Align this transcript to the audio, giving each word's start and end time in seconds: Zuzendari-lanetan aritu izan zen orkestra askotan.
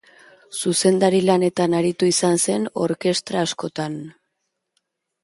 Zuzendari-lanetan 0.59 1.75
aritu 1.79 2.09
izan 2.13 2.41
zen 2.45 2.65
orkestra 2.87 3.45
askotan. 3.49 3.99